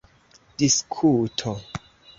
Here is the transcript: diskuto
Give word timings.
diskuto 0.57 1.53